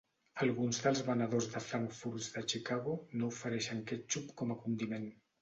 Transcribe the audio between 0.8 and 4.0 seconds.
dels venedors de frankfurts de Chicago no ofereixen